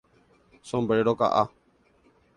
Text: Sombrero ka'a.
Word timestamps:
Sombrero 0.69 1.13
ka'a. 1.21 1.43